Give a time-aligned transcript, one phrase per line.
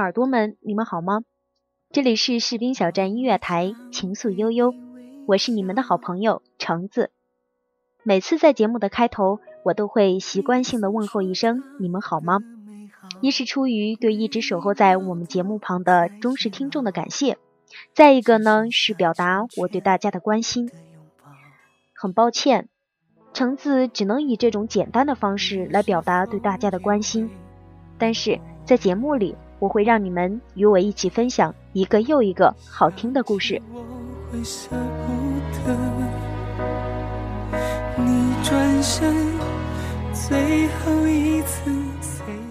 [0.00, 1.24] 耳朵们，你们好吗？
[1.92, 4.72] 这里是士兵小站音乐台，情愫悠悠，
[5.26, 7.10] 我是你们的好朋友橙子。
[8.02, 12.38] 每次在节目的开头，我都会习惯性的问候一声“你们好吗”，
[13.20, 17.36] 一是出于对一直守候在我们节目旁的忠实听众的感谢，
[17.92, 20.70] 再一个呢是表达我对大家的关心。
[21.94, 22.70] 很抱歉。
[23.34, 27.28] 橙子只能以这种简单的方式来表达对大家的关心，
[27.98, 33.60] 但是在节目里，我会让你们与我一起分享一个又一个好听的故事。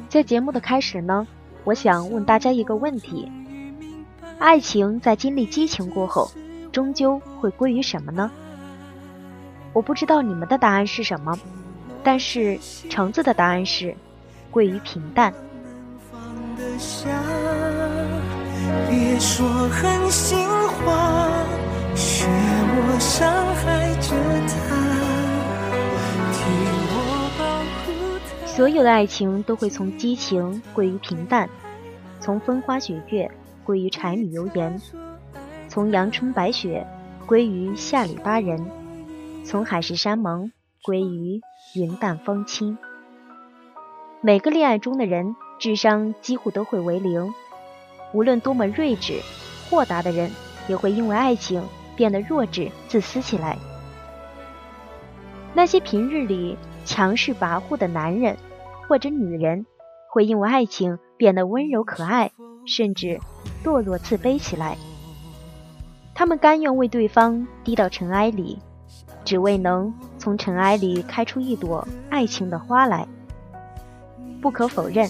[0.07, 1.27] 在节目的开始呢，
[1.63, 3.29] 我想问大家一个问题：
[4.37, 6.29] 爱情在经历激情过后，
[6.71, 8.29] 终究会归于什么呢？
[9.73, 11.37] 我不知道你们的答案是什么，
[12.03, 12.57] 但是
[12.89, 13.95] 橙子的答案是
[14.51, 15.33] 归于平淡。
[18.89, 21.45] 别说狠心话
[21.95, 24.09] 学我伤害着
[24.47, 24.57] 他
[26.33, 26.39] 替
[26.91, 26.97] 我
[27.39, 27.41] 保
[27.85, 31.49] 护所有的爱情都会从激情归于平淡，
[32.19, 33.31] 从风花雪月
[33.63, 34.81] 归于柴米油盐，
[35.69, 36.85] 从阳春白雪
[37.25, 38.69] 归于下里巴人。
[39.45, 40.51] 从海誓山盟
[40.83, 41.41] 归于
[41.73, 42.77] 云淡风轻。
[44.21, 47.31] 每个恋爱中的人智商几乎都会为零，
[48.13, 49.21] 无论多么睿智、
[49.69, 50.31] 豁达的人，
[50.67, 51.61] 也会因为爱情
[51.95, 53.57] 变得弱智、自私起来。
[55.53, 58.37] 那些平日里强势跋扈的男人
[58.87, 59.65] 或者女人，
[60.09, 62.31] 会因为爱情变得温柔可爱，
[62.65, 63.19] 甚至
[63.63, 64.77] 堕落自卑起来。
[66.15, 68.57] 他们甘愿为对方低到尘埃里。
[69.25, 73.07] 只为能从尘埃里开出一朵爱情的花来。
[74.41, 75.07] 不可否认，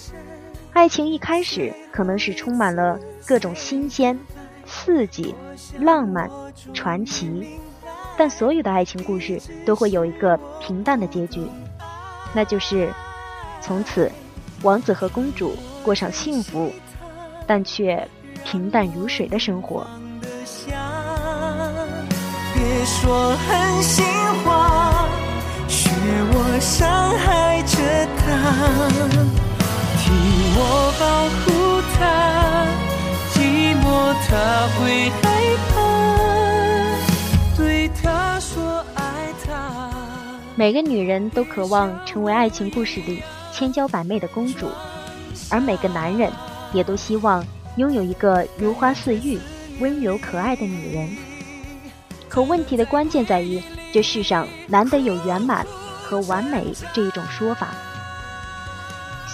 [0.80, 2.98] 爱情一开始可能是充满了
[3.28, 4.18] 各种新鲜、
[4.66, 5.36] 刺激、
[5.78, 6.32] 浪漫、
[6.74, 7.60] 传奇，
[8.18, 11.46] 但所有的爱情故事都会有一个平淡的结局，
[12.34, 12.90] 那就是
[13.60, 14.10] 从此
[14.62, 15.54] 王子和公主
[15.84, 16.72] 过上幸福，
[17.46, 18.08] 但却
[18.46, 19.86] 平淡如水的生活。
[22.56, 24.06] 别说狠心
[24.46, 25.10] 话，
[25.68, 25.90] 学
[26.32, 29.49] 我伤害着他，
[30.10, 30.16] 替
[30.56, 30.60] 我
[31.00, 31.46] 保护
[31.94, 32.66] 他，
[33.32, 33.38] 寂
[33.78, 33.86] 寞
[34.26, 34.34] 他
[34.74, 35.22] 会害
[35.70, 35.78] 怕，
[37.56, 39.92] 对他说爱他。
[40.56, 43.22] 每个女人都渴望成为爱情故事里
[43.54, 44.68] 千娇百媚的公主，
[45.52, 46.32] 而每个男人
[46.74, 47.46] 也都希望
[47.76, 49.40] 拥有一个如花似玉、
[49.80, 51.08] 温柔可爱的女人。
[52.28, 53.62] 可问题的关键在于，
[53.94, 55.64] 这世上难得有圆满
[56.02, 57.68] 和完美这一种说法。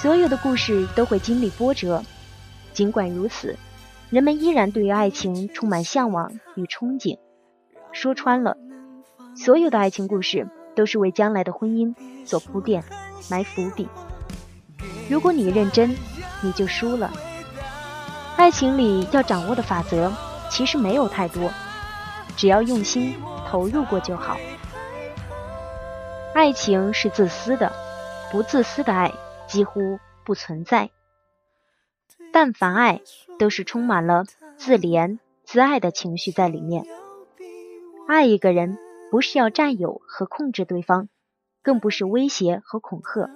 [0.01, 2.03] 所有的故事都会经历波折，
[2.73, 3.55] 尽管如此，
[4.09, 7.17] 人们依然对于爱情充满向往与憧憬。
[7.91, 8.55] 说穿了，
[9.35, 12.83] 所有的爱情故事都是为将来的婚姻做铺垫、
[13.31, 13.87] 埋伏笔。
[15.09, 15.95] 如果你认真，
[16.41, 17.11] 你就输了。
[18.35, 20.11] 爱情里要掌握的法则
[20.51, 21.49] 其实没有太多。
[22.35, 23.15] 只要用心
[23.47, 24.37] 投入过就好。
[26.33, 27.71] 爱情是自私的，
[28.29, 29.09] 不自私的爱
[29.47, 30.89] 几乎不存在。
[32.31, 33.01] 但凡爱，
[33.39, 34.25] 都是充满了
[34.57, 36.85] 自怜自爱的情绪在里面。
[38.07, 38.77] 爱一个人，
[39.09, 41.07] 不是要占有和控制对方，
[41.61, 43.29] 更不是威胁和恐吓，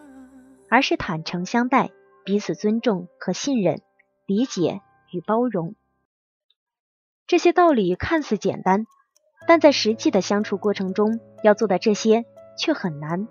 [0.69, 1.91] 而是坦诚相待，
[2.25, 3.81] 彼此尊重和信任，
[4.25, 5.75] 理解与包容。
[7.25, 8.85] 这些道理看似简单，
[9.47, 12.25] 但在实际的相处过程中，要做的这些
[12.57, 13.27] 却很难。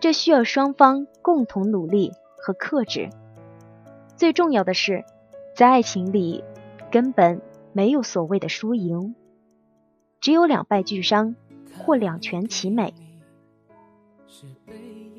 [0.00, 3.10] 这需要双方共同努力和克制。
[4.16, 5.04] 最重要的是，
[5.56, 6.44] 在爱情里
[6.90, 7.40] 根本
[7.72, 9.14] 没有所谓的输赢，
[10.20, 11.36] 只有两败俱伤
[11.78, 12.94] 或两全其美。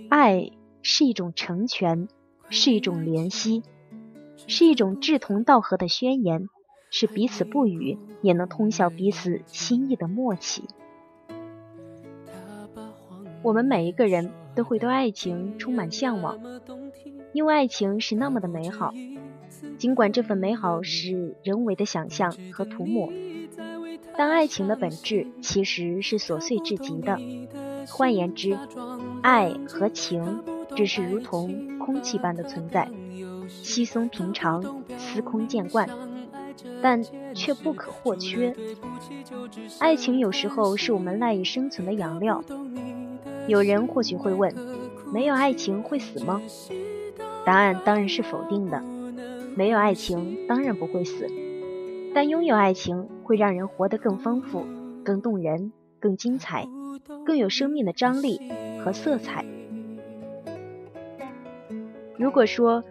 [0.09, 0.51] 爱
[0.81, 2.07] 是一种成全，
[2.49, 3.63] 是一种怜惜，
[4.47, 6.47] 是一种志同道合的宣言，
[6.89, 10.63] 是彼此不语也能通晓彼此心意的默契。
[13.41, 16.39] 我们每一个人都会对爱情充满向往。
[17.31, 18.93] 因为爱情是那么的美好，
[19.77, 23.11] 尽管这份美好是人为的想象和涂抹，
[24.17, 27.19] 但爱情的本质其实是琐碎至极的。
[27.87, 28.57] 换言之，
[29.21, 30.43] 爱和情
[30.75, 32.89] 只是如同空气般的存在，
[33.47, 35.87] 稀松平常，司空见惯，
[36.81, 37.03] 但
[37.35, 38.55] 却不可或缺。
[39.79, 42.43] 爱情有时候是我们赖以生存的养料。
[43.49, 44.53] 有人或许会问：
[45.11, 46.39] 没有爱情会死吗？
[47.43, 48.81] 答案当然是否定的。
[49.55, 51.27] 没有爱情，当然不会死。
[52.13, 54.65] 但拥有爱情，会让人活得更丰富、
[55.03, 56.67] 更动人、更精彩、
[57.25, 58.39] 更有生命的张力
[58.83, 59.43] 和色彩。
[62.17, 62.83] 如果说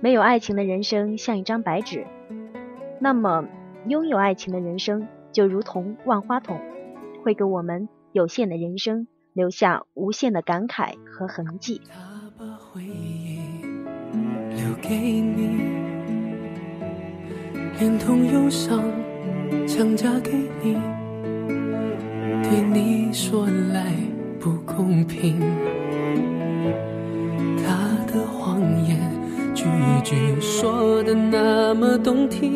[0.00, 2.06] 没有爱情的人生像一张白纸，
[2.98, 3.44] 那么
[3.86, 6.58] 拥有爱情的人生就如同万花筒，
[7.22, 9.06] 会给我们有限的人生
[9.36, 11.82] 留下无限的感慨和痕迹。
[11.86, 11.94] 他
[12.38, 13.38] 把回忆
[14.56, 15.60] 留给你，
[17.78, 18.82] 连同忧伤
[19.66, 20.78] 强加给你，
[22.44, 23.92] 对你说来
[24.40, 25.38] 不公平。
[27.58, 28.98] 他的谎言
[29.54, 29.66] 句
[30.02, 32.54] 句说的那么动听，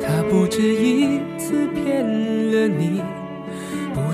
[0.00, 3.00] 他不止一次骗了你，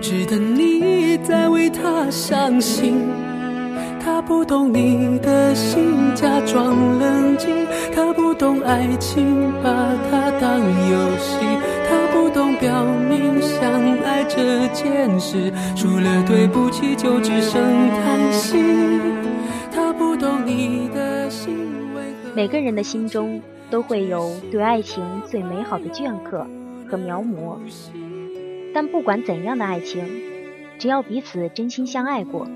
[0.02, 3.08] 值得你再为他伤心。
[4.04, 7.50] 他不懂你的心，假装冷静；
[7.94, 9.70] 他不懂爱情，把
[10.10, 11.38] 它当游戏；
[11.88, 13.70] 他不懂表明相
[14.02, 18.58] 爱这件事，除了对不起就只剩叹息。
[19.70, 21.56] 他不懂你的心，
[21.94, 23.40] 为何每个人的心中
[23.70, 26.44] 都会有对爱情最美好的镌刻
[26.90, 27.56] 和描摹，
[28.74, 30.04] 但不管怎样的爱情，
[30.78, 32.46] 只要彼此真心相爱过。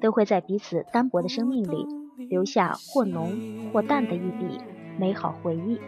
[0.00, 1.86] 都会在彼此单薄的生命里
[2.28, 4.58] 留下或浓或淡的一笔
[4.98, 5.78] 美好回忆，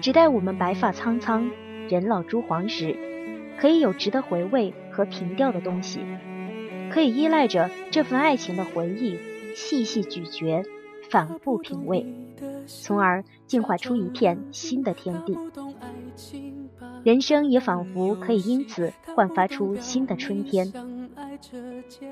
[0.00, 1.50] 只待我们白发苍苍、
[1.90, 2.96] 人老珠黄时，
[3.58, 6.00] 可以有值得回味和凭吊的东西，
[6.90, 9.18] 可以依赖着这份爱情的回忆
[9.54, 10.62] 细细咀嚼、
[11.10, 12.06] 反复品味，
[12.66, 15.36] 从而进化出一片新的天地。
[17.04, 20.72] 人生也仿佛可以因此焕发出新的春天。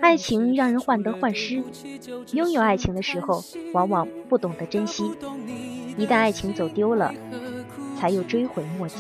[0.02, 1.62] 爱情让人患得患失，
[2.32, 5.04] 拥有爱情的时候，往往不懂得珍惜；
[5.96, 7.14] 一旦爱情走丢了，
[7.99, 8.96] 才又追悔莫及。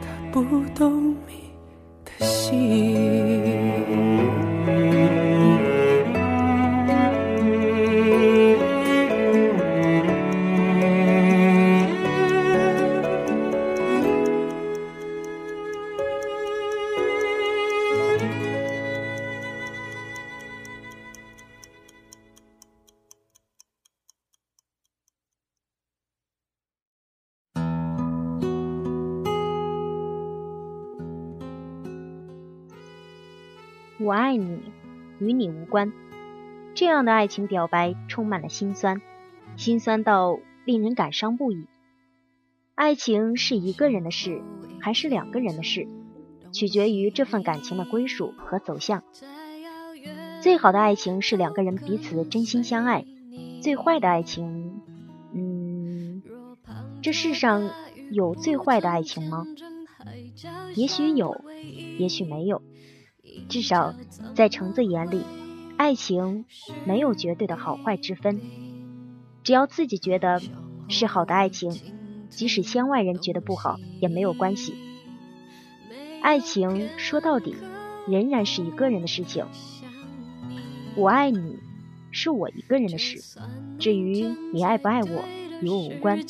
[0.00, 1.50] 他不懂你
[2.04, 3.09] 的心。
[34.02, 34.60] 我爱你，
[35.18, 35.92] 与你无关。
[36.74, 39.02] 这样的爱情表白充满了心酸，
[39.56, 41.66] 心酸到令人感伤不已。
[42.74, 44.40] 爱情是一个人的事，
[44.80, 45.86] 还是两个人的事，
[46.50, 49.04] 取决于这份感情的归属和走向。
[50.40, 53.04] 最好的爱情是两个人彼此真心相爱，
[53.60, 54.80] 最坏的爱情，
[55.34, 56.22] 嗯，
[57.02, 57.68] 这世上
[58.10, 59.44] 有最坏的爱情吗？
[60.74, 61.44] 也许有，
[61.98, 62.62] 也许没有。
[63.48, 63.94] 至少，
[64.34, 65.22] 在橙子眼里，
[65.76, 66.44] 爱情
[66.84, 68.40] 没有绝对的好坏之分，
[69.42, 70.40] 只要自己觉得
[70.88, 71.72] 是好的爱情，
[72.28, 74.74] 即使圈外人觉得不好也没有关系。
[76.22, 77.54] 爱情说到底，
[78.06, 79.46] 仍然是一个人的事情。
[80.96, 81.56] 我爱你，
[82.10, 83.38] 是我一个人的事，
[83.78, 85.24] 至于你爱不爱我，
[85.62, 86.20] 与我无关。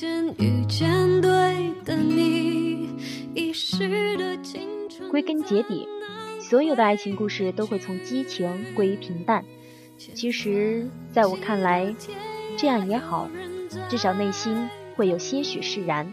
[5.11, 5.89] 归根结底，
[6.51, 9.45] 所有的爱情故事都会从激情归于平淡。
[9.97, 11.95] 其实，在我看来，
[12.57, 13.31] 这样也好，
[13.89, 16.13] 至少内心会有些许释然。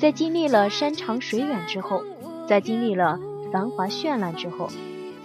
[0.00, 2.02] 在经历了山长水远之后，
[2.48, 3.20] 在经历了
[3.52, 4.68] 繁华绚烂之后，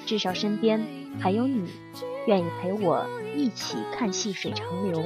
[0.06, 0.86] 至少身边
[1.20, 1.68] 还有你，
[2.28, 5.04] 愿意陪我一起看细水长流。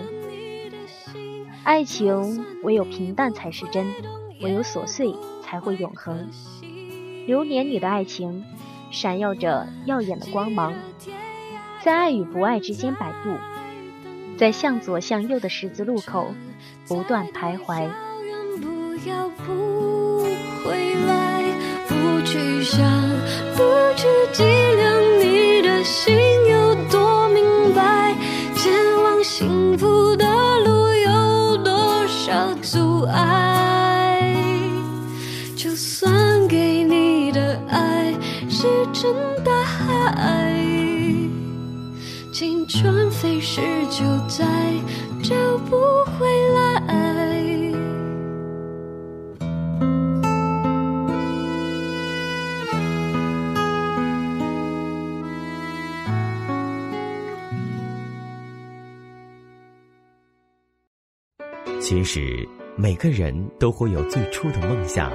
[1.64, 3.88] 爱情唯有平淡才是真，
[4.42, 6.30] 唯有琐碎才会永恒。
[7.26, 8.44] 流年里的爱情，
[8.94, 10.72] 闪耀着耀眼的光芒，
[11.82, 13.36] 在爱与不爱之间摆渡，
[14.38, 16.32] 在向左向右的十字路口
[16.88, 17.90] 不断徘徊。
[42.74, 44.44] 青春飞逝就再
[45.22, 45.36] 找
[45.70, 45.78] 不
[46.18, 46.26] 回
[46.56, 46.82] 来。
[61.80, 65.12] 其实每个人都会有最初的梦想，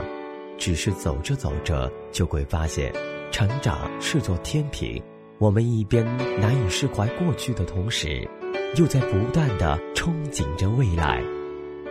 [0.56, 2.94] 只是走着走着就会发现，
[3.32, 5.02] 成长是座天平。
[5.40, 6.04] 我们一边
[6.40, 8.28] 难以释怀过去的同时，
[8.76, 11.22] 又在不断的憧憬着未来。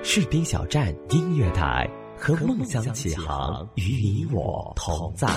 [0.04, 5.30] 士兵小站音乐台，和梦想起航，与你我同在。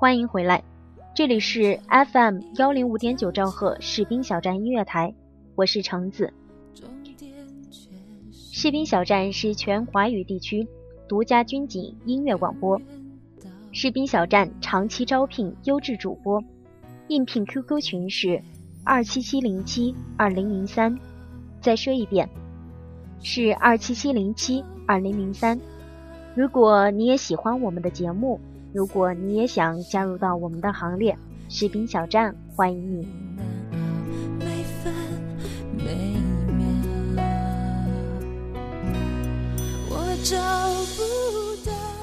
[0.00, 0.62] 欢迎回来，
[1.12, 5.12] 这里是 FM 幺零五点九兆赫士兵小站音乐台，
[5.56, 6.32] 我是橙子。
[8.32, 10.64] 士兵小站是全华语地区
[11.08, 12.80] 独家军警音乐广播。
[13.72, 16.40] 士兵小站长期招聘优质主播，
[17.08, 18.40] 应聘 QQ 群是
[18.84, 20.96] 二七七零七二零零三。
[21.60, 22.30] 再说一遍，
[23.20, 24.64] 是二七七零七。
[24.86, 25.60] 二零零三，
[26.36, 28.40] 如果你也喜欢我们的节目，
[28.72, 31.16] 如果你也想加入到我们的行列，
[31.48, 33.08] 士兵小站欢迎你。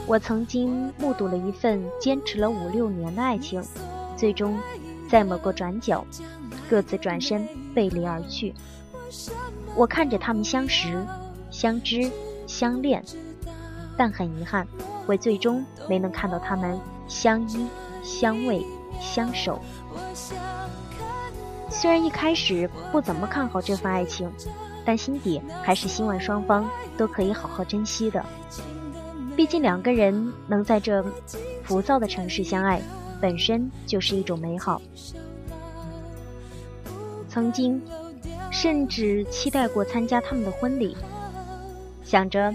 [0.07, 3.61] 我曾经目睹了一份坚持了五六年的爱情，
[4.17, 4.57] 最终
[5.09, 6.05] 在某个转角，
[6.69, 8.53] 各自转身背离而去。
[9.75, 10.97] 我看着他们相识，
[11.51, 12.09] 相知。
[12.47, 13.03] 相恋，
[13.97, 14.67] 但很遗憾，
[15.05, 17.67] 会最终没能看到他们相依、
[18.03, 18.65] 相偎、
[18.99, 19.61] 相守。
[21.69, 24.31] 虽然一开始不怎么看好这份爱情，
[24.85, 28.23] 但心底还是希望双方都可以好好珍惜的。
[29.35, 31.03] 毕竟两个人能在这
[31.63, 32.81] 浮躁的城市相爱，
[33.19, 34.81] 本身就是一种美好。
[37.27, 37.81] 曾经，
[38.49, 40.95] 甚至期待过参加他们的婚礼。
[42.01, 42.53] 想着，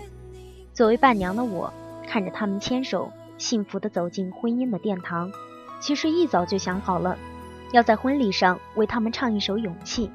[0.72, 1.70] 作为伴娘的我，
[2.10, 5.30] 看着他们牵手，幸福的走进婚姻的殿堂。
[5.78, 7.16] 其实一早就想好了，
[7.72, 10.08] 要在婚礼上为他们唱一首《勇气》。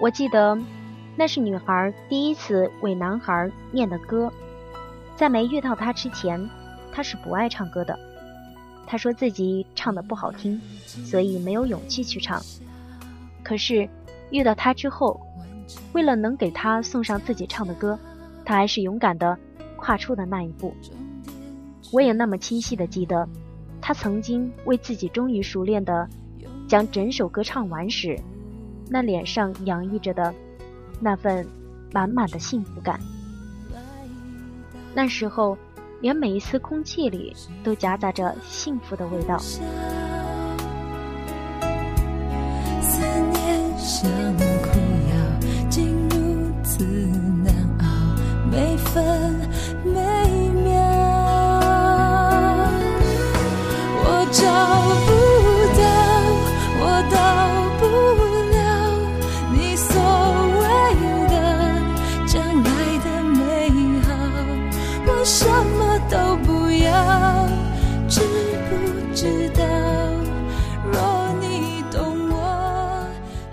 [0.00, 0.56] 我记得，
[1.16, 4.32] 那是女孩第一次为男孩念的歌。
[5.16, 6.48] 在没遇到他之前，
[6.92, 7.98] 他是不爱唱歌的。
[8.86, 12.40] 他说自己唱的不好听，所以没有勇气去唱。
[13.42, 13.88] 可是
[14.30, 15.20] 遇到他之后，
[15.92, 17.98] 为了能给他送上自己唱的歌，
[18.44, 19.36] 他还是勇敢的
[19.76, 20.74] 跨出的那一步。
[21.92, 23.28] 我也那么清晰的记得，
[23.80, 26.08] 他曾经为自己终于熟练的
[26.66, 28.18] 将整首歌唱完时，
[28.90, 30.34] 那脸上洋溢着的
[31.00, 31.46] 那份
[31.92, 32.98] 满满的幸福感。
[34.94, 35.56] 那时候，
[36.00, 39.38] 连每一丝空气里都夹杂着幸福的味道。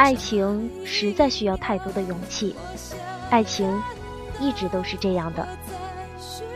[0.03, 2.53] 爱情实在需要太多的勇气，
[3.29, 3.81] 爱情
[4.37, 5.47] 一直都是这样的，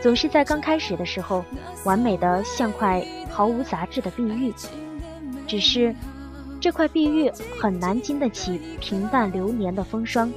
[0.02, 1.42] 总是在刚开始的时候，
[1.82, 4.52] 完美的像块毫无杂质的碧玉，
[5.46, 5.96] 只是
[6.60, 10.30] 这块碧玉很难经得起平淡流年的风霜，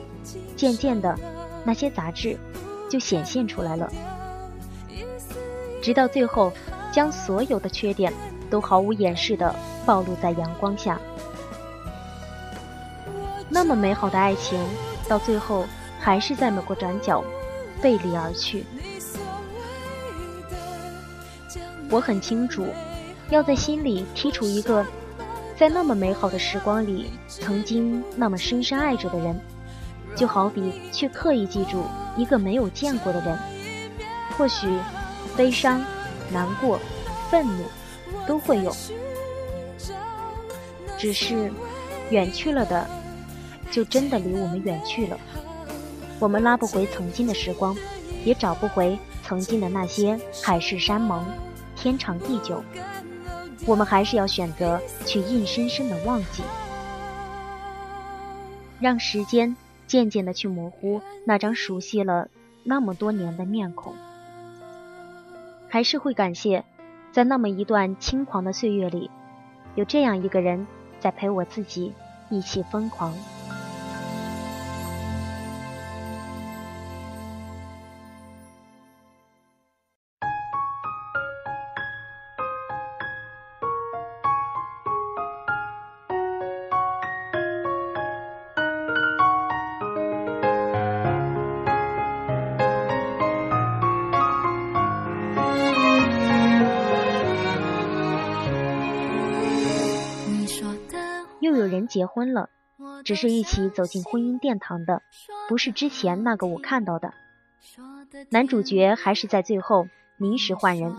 [0.56, 1.14] 渐渐的，
[1.66, 2.40] 那些杂质
[2.90, 3.92] 就显现出来了，
[5.82, 6.54] 直到最后，
[6.94, 8.14] 将所有的缺点
[8.50, 9.54] 都毫无掩饰的
[9.86, 10.98] 暴露在阳光下。
[13.54, 14.58] 那么美好的爱情，
[15.10, 15.66] 到最后
[16.00, 17.22] 还是在某个转角
[17.82, 18.66] 背离而去。
[21.90, 22.66] 我很清楚，
[23.30, 24.86] 要在心里剔除一个
[25.58, 29.38] 在那么美好的时光里曾经那么深深爱着的人，
[30.16, 31.84] 就好比去刻意记住
[32.16, 33.38] 一个没有见过的人。
[34.38, 34.80] 或许
[35.36, 35.84] 悲伤、
[36.32, 36.80] 难过、
[37.30, 37.66] 愤怒
[38.26, 38.74] 都会有，
[40.98, 41.52] 只是
[42.10, 42.88] 远去了的。
[43.72, 45.18] 就真的离我们远去了。
[46.20, 47.76] 我们拉不回曾经的时光，
[48.24, 51.26] 也找不回曾经的那些海誓山盟、
[51.76, 52.64] 天长地久。
[53.66, 56.44] 我们还是要选择去硬生生的忘记，
[58.80, 59.56] 让时间
[59.88, 62.28] 渐渐的去模糊那张熟悉了
[62.64, 63.94] 那么多年的面孔。
[65.70, 66.66] 还是会感谢，
[67.12, 69.10] 在那么一段轻狂的岁月里，
[69.76, 70.68] 有这样一个人
[71.00, 71.94] 在陪我自己
[72.30, 73.14] 一起疯狂。
[101.42, 102.50] 又有人结婚了，
[103.04, 105.02] 只是一起走进婚姻殿堂的，
[105.50, 107.14] 不是之前那个我看到的。
[108.30, 110.96] 男主角还是在最后临时换人。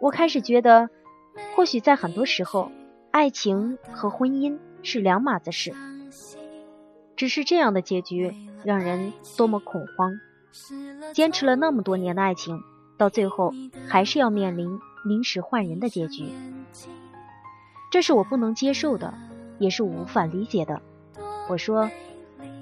[0.00, 0.90] 我开始觉得，
[1.54, 2.72] 或许在很多时候，
[3.12, 5.72] 爱情和婚姻是两码子事。
[7.14, 10.18] 只是这样的结局让人多么恐慌！
[11.14, 12.60] 坚持了那么多年的爱情，
[12.98, 13.54] 到最后
[13.86, 16.24] 还是要面临临时换人的结局，
[17.92, 19.14] 这是我不能接受的。
[19.58, 20.80] 也是无法理解的。
[21.48, 21.90] 我说，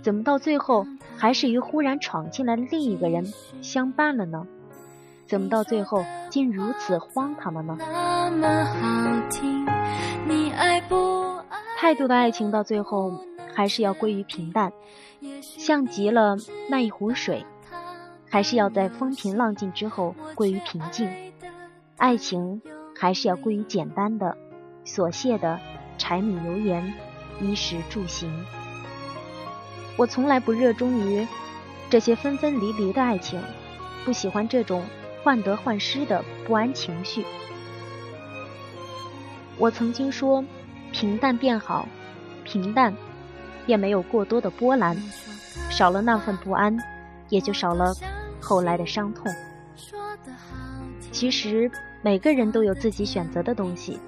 [0.02, 3.24] 怎么到最后还是与忽然闯进来的另一个人
[3.62, 4.46] 相伴了呢？
[5.26, 7.78] 怎么到最后竟如此荒唐了呢？
[11.78, 13.12] 太多的爱情到最后
[13.54, 14.72] 还是要归于平淡，
[15.40, 16.36] 像极了
[16.68, 17.44] 那一壶水，
[18.28, 21.10] 还是要在风平浪静之后归于平静。
[21.96, 22.60] 爱情
[22.94, 24.36] 还是要归于简单的、
[24.84, 25.58] 琐屑的。
[25.98, 26.92] 柴米油盐，
[27.40, 28.30] 衣食住行。
[29.96, 31.26] 我从来不热衷于
[31.88, 33.40] 这些分分离离的爱情，
[34.04, 34.82] 不喜欢这种
[35.22, 37.24] 患得患失的不安情绪。
[39.56, 40.44] 我曾经说，
[40.90, 41.86] 平淡便好，
[42.42, 42.92] 平淡
[43.64, 44.96] 便没有过多的波澜，
[45.70, 46.76] 少了那份不安，
[47.28, 47.94] 也就少了
[48.40, 49.32] 后来的伤痛。
[51.12, 51.70] 其实
[52.02, 54.00] 每个人都有自己选择的东西。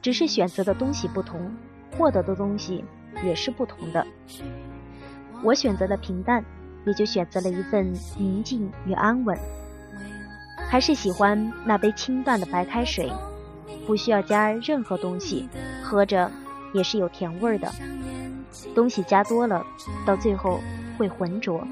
[0.00, 1.50] 只是选择的东西不同，
[1.96, 2.84] 获得的东西
[3.24, 4.06] 也是不同的。
[5.42, 6.44] 我选择的平淡，
[6.86, 9.36] 也就选择了一份宁静与安稳。
[10.68, 13.10] 还是喜欢那杯清淡的白开水，
[13.86, 15.48] 不需要加任何东西，
[15.82, 16.30] 喝着
[16.72, 17.72] 也是有甜味儿的。
[18.74, 19.64] 东西加多了，
[20.06, 20.60] 到最后
[20.96, 21.66] 会浑浊，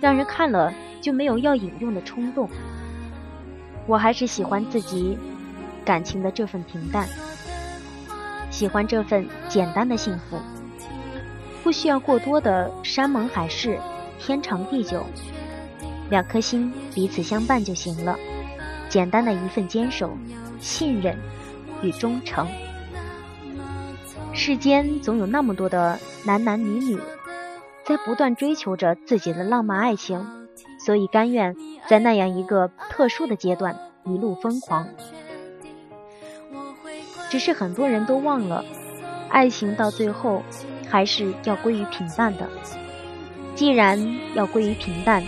[0.00, 2.48] 让人看了就没有要饮用的冲动。
[3.86, 5.18] 我还是喜欢自己。
[5.86, 7.08] 感情的这份平淡，
[8.50, 10.38] 喜欢这份简单的幸福，
[11.62, 13.78] 不需要过多的山盟海誓、
[14.18, 15.06] 天长地久，
[16.10, 18.18] 两颗心彼此相伴就行了。
[18.88, 20.10] 简单的一份坚守、
[20.60, 21.16] 信任
[21.82, 22.46] 与忠诚。
[24.32, 26.98] 世间总有那么多的男男女女，
[27.84, 30.24] 在不断追求着自己的浪漫爱情，
[30.84, 31.54] 所以甘愿
[31.88, 34.88] 在那样一个特殊的阶段一路疯狂。
[37.30, 38.64] 只是很多人都忘了，
[39.28, 40.42] 爱情到最后
[40.88, 42.48] 还是要归于平淡的。
[43.54, 43.98] 既然
[44.34, 45.24] 要归于平淡，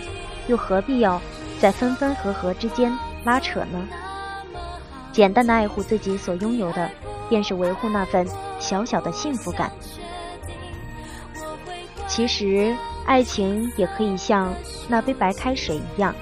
[0.47, 1.21] 又何必要
[1.59, 3.87] 在分分合合之间拉扯呢？
[5.11, 6.89] 简单的爱护自己所拥有的，
[7.27, 8.27] 便是维护那份
[8.59, 9.71] 小小的幸福感。
[12.07, 14.53] 其实，爱情也可以像
[14.87, 16.13] 那杯白开水一样，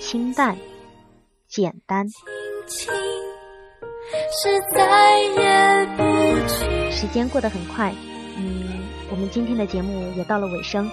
[0.00, 0.56] 清淡、
[1.48, 2.06] 简单。
[6.90, 7.94] 时间过得很快，
[8.36, 10.90] 嗯，我们今天的节目也到了尾声。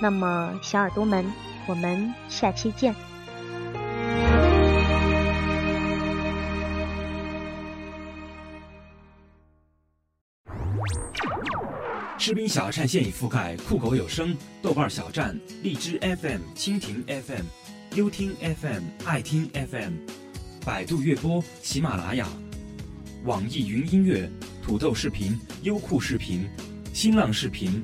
[0.00, 1.24] 那么，小耳朵们，
[1.66, 2.94] 我们下期见。
[12.18, 17.44] 吃冰小站现已覆盖酷狗有声、豆瓣小站、荔枝 FM、蜻蜓 FM、
[17.96, 19.92] 优听 FM、爱听 FM、
[20.64, 22.26] 百度乐播、喜马拉雅、
[23.24, 24.30] 网易云音乐、
[24.62, 26.46] 土豆视频、优酷视频、
[26.92, 27.82] 新浪视频、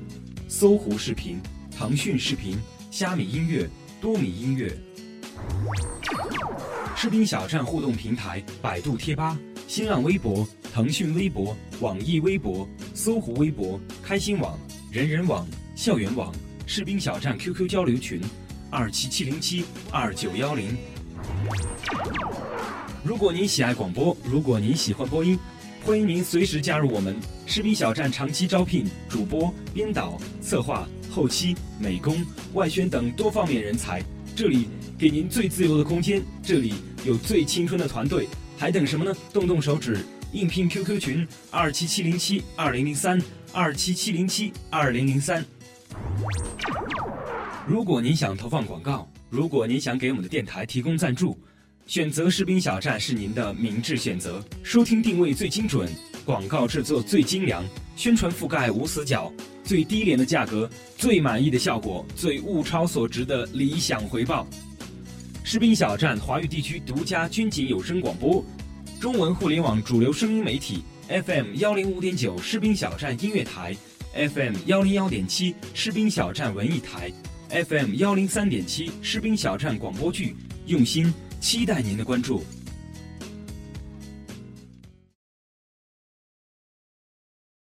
[0.49, 1.41] 搜狐视频、
[1.75, 2.59] 腾讯视频、
[2.91, 3.67] 虾米音乐、
[4.03, 4.71] 多米音乐。
[6.95, 10.47] 士兵小站互动平台：百度贴吧、新浪微博。
[10.75, 14.59] 腾讯微博、网易微博、搜狐微博、开心网、
[14.91, 16.33] 人人网、校园网、
[16.67, 18.21] 士兵小站 QQ 交流群：
[18.71, 20.77] 二七七零七二九幺零。
[23.03, 25.39] 如果您喜爱广播，如果您喜欢播音，
[25.83, 34.03] 欢迎您随时加入我们士兵小站，长期招聘主播、编导、策划、后期、美工、外宣等多方面人才。
[34.37, 39.17] 这里给您最自由的空间，这里有最青春的团队，还等什么呢？
[39.33, 40.05] 动动手指！
[40.33, 45.43] 应聘 QQ 群二七七零七二零零三二七七零七二零零三。
[47.67, 51.37] 如果您想投放广告，如果您想给我们的电台提供赞助，
[51.91, 54.41] 选择士兵小站是您的明智选择。
[54.63, 55.91] 收听定位最精准，
[56.25, 57.65] 广告制作最精良，
[57.97, 59.33] 宣传覆盖无死角，
[59.65, 64.47] 最低廉的价格，最满意的效果，最物超所值的理想回报。
[65.43, 68.45] 士兵小站华语地区独家军警有声广播。
[69.01, 73.75] 中文互联网主流声音媒体 FM 幺零五点九士兵小站音乐台
[74.15, 77.11] ，FM 幺零幺点七士兵小站文艺台
[77.65, 82.45] ，FM 幺零三点七士兵小站广播剧，用心期待您的关注。